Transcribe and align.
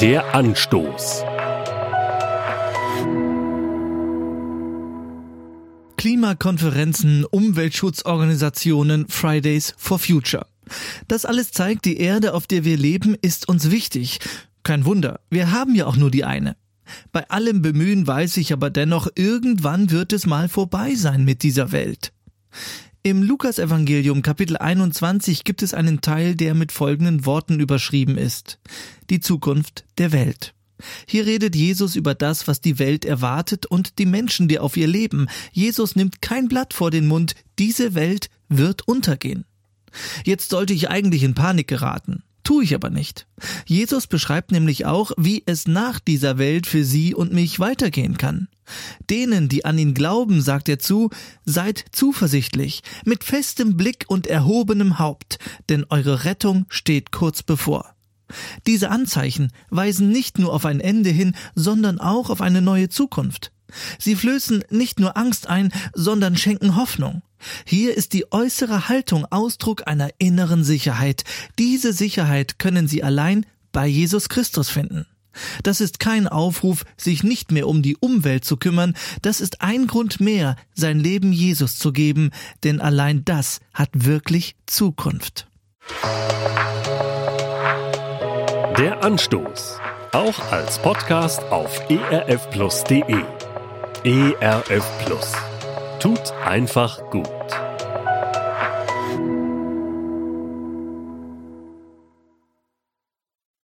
Der 0.00 0.34
Anstoß. 0.34 1.24
Klimakonferenzen, 5.98 7.26
Umweltschutzorganisationen, 7.26 9.08
Fridays 9.08 9.74
for 9.76 9.98
Future. 9.98 10.46
Das 11.06 11.26
alles 11.26 11.52
zeigt, 11.52 11.84
die 11.84 11.98
Erde, 11.98 12.32
auf 12.32 12.46
der 12.46 12.64
wir 12.64 12.78
leben, 12.78 13.14
ist 13.20 13.46
uns 13.46 13.70
wichtig. 13.70 14.20
Kein 14.62 14.86
Wunder, 14.86 15.20
wir 15.28 15.52
haben 15.52 15.74
ja 15.74 15.84
auch 15.84 15.96
nur 15.96 16.10
die 16.10 16.24
eine. 16.24 16.56
Bei 17.12 17.28
allem 17.28 17.60
Bemühen 17.60 18.06
weiß 18.06 18.38
ich 18.38 18.54
aber 18.54 18.70
dennoch, 18.70 19.06
irgendwann 19.16 19.90
wird 19.90 20.14
es 20.14 20.24
mal 20.24 20.48
vorbei 20.48 20.94
sein 20.94 21.26
mit 21.26 21.42
dieser 21.42 21.72
Welt. 21.72 22.14
Im 23.02 23.22
Lukasevangelium 23.22 24.20
Kapitel 24.20 24.58
21 24.58 25.44
gibt 25.44 25.62
es 25.62 25.72
einen 25.72 26.02
Teil, 26.02 26.34
der 26.34 26.52
mit 26.52 26.70
folgenden 26.70 27.24
Worten 27.24 27.58
überschrieben 27.58 28.18
ist. 28.18 28.58
Die 29.08 29.20
Zukunft 29.20 29.86
der 29.96 30.12
Welt. 30.12 30.52
Hier 31.06 31.24
redet 31.24 31.56
Jesus 31.56 31.96
über 31.96 32.14
das, 32.14 32.46
was 32.46 32.60
die 32.60 32.78
Welt 32.78 33.06
erwartet 33.06 33.64
und 33.64 33.98
die 33.98 34.04
Menschen, 34.04 34.48
die 34.48 34.58
auf 34.58 34.76
ihr 34.76 34.86
leben. 34.86 35.28
Jesus 35.50 35.96
nimmt 35.96 36.20
kein 36.20 36.46
Blatt 36.48 36.74
vor 36.74 36.90
den 36.90 37.06
Mund, 37.06 37.36
diese 37.58 37.94
Welt 37.94 38.28
wird 38.50 38.86
untergehen. 38.86 39.46
Jetzt 40.26 40.50
sollte 40.50 40.74
ich 40.74 40.90
eigentlich 40.90 41.22
in 41.22 41.32
Panik 41.32 41.68
geraten. 41.68 42.22
Tue 42.44 42.64
ich 42.64 42.74
aber 42.74 42.90
nicht. 42.90 43.26
Jesus 43.64 44.08
beschreibt 44.08 44.52
nämlich 44.52 44.84
auch, 44.84 45.12
wie 45.16 45.42
es 45.46 45.66
nach 45.66 46.00
dieser 46.00 46.36
Welt 46.36 46.66
für 46.66 46.84
sie 46.84 47.14
und 47.14 47.32
mich 47.32 47.60
weitergehen 47.60 48.18
kann. 48.18 48.48
Denen, 49.08 49.48
die 49.48 49.64
an 49.64 49.78
ihn 49.78 49.94
glauben, 49.94 50.42
sagt 50.42 50.68
er 50.68 50.78
zu, 50.78 51.10
seid 51.44 51.84
zuversichtlich, 51.92 52.82
mit 53.04 53.24
festem 53.24 53.76
Blick 53.76 54.04
und 54.08 54.26
erhobenem 54.26 54.98
Haupt, 54.98 55.38
denn 55.68 55.84
eure 55.88 56.24
Rettung 56.24 56.66
steht 56.68 57.12
kurz 57.12 57.42
bevor. 57.42 57.94
Diese 58.66 58.90
Anzeichen 58.90 59.52
weisen 59.70 60.10
nicht 60.10 60.38
nur 60.38 60.52
auf 60.52 60.64
ein 60.64 60.80
Ende 60.80 61.10
hin, 61.10 61.34
sondern 61.54 62.00
auch 62.00 62.30
auf 62.30 62.40
eine 62.40 62.62
neue 62.62 62.88
Zukunft. 62.88 63.52
Sie 63.98 64.16
flößen 64.16 64.64
nicht 64.70 65.00
nur 65.00 65.16
Angst 65.16 65.48
ein, 65.48 65.72
sondern 65.94 66.36
schenken 66.36 66.76
Hoffnung. 66.76 67.22
Hier 67.64 67.96
ist 67.96 68.12
die 68.12 68.30
äußere 68.32 68.88
Haltung 68.88 69.26
Ausdruck 69.30 69.86
einer 69.86 70.10
inneren 70.18 70.64
Sicherheit. 70.64 71.24
Diese 71.58 71.92
Sicherheit 71.92 72.58
können 72.58 72.88
Sie 72.88 73.02
allein 73.02 73.46
bei 73.72 73.86
Jesus 73.86 74.28
Christus 74.28 74.68
finden. 74.68 75.06
Das 75.62 75.80
ist 75.80 76.00
kein 76.00 76.28
Aufruf, 76.28 76.84
sich 76.96 77.22
nicht 77.22 77.52
mehr 77.52 77.68
um 77.68 77.82
die 77.82 77.96
Umwelt 77.96 78.44
zu 78.44 78.56
kümmern, 78.56 78.94
das 79.22 79.40
ist 79.40 79.60
ein 79.62 79.86
Grund 79.86 80.20
mehr, 80.20 80.56
sein 80.74 80.98
Leben 80.98 81.32
Jesus 81.32 81.78
zu 81.78 81.92
geben, 81.92 82.30
denn 82.64 82.80
allein 82.80 83.24
das 83.24 83.60
hat 83.74 83.90
wirklich 83.92 84.56
Zukunft. 84.66 85.46
Der 88.78 89.02
Anstoß. 89.02 89.78
Auch 90.12 90.50
als 90.50 90.80
Podcast 90.80 91.42
auf 91.50 91.88
erfplus.de. 91.88 93.22
ERF 94.02 95.04
Plus. 95.04 95.32
Tut 96.00 96.32
einfach 96.44 97.10
gut. 97.10 97.69